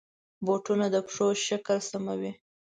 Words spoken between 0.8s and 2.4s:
د پښو شکل سموي.